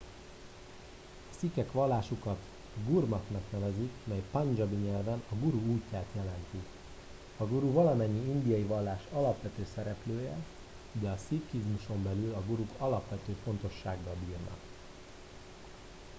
a 1.31 1.33
szikhek 1.39 1.71
vallásukat 1.71 2.39
gurmatnak 2.87 3.41
nevezik 3.51 3.91
mely 4.03 4.23
pandzsábi 4.31 4.75
nyelven 4.75 5.23
a 5.29 5.35
guru 5.35 5.57
útját 5.73 6.05
jelenti 6.15 6.57
a 7.37 7.43
guru 7.45 7.71
valamennyi 7.71 8.29
indiai 8.29 8.63
vallás 8.63 9.01
alapvető 9.13 9.65
szereplője 9.75 10.37
de 10.91 11.09
a 11.09 11.17
szikhizmuson 11.27 12.03
belül 12.03 12.33
a 12.33 12.41
guruk 12.45 12.69
alapvető 12.77 13.37
fontossággal 13.43 14.15
bírnak 14.25 14.59